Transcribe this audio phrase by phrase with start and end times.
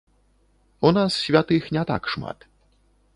[0.89, 2.37] У нас святых не так шмат.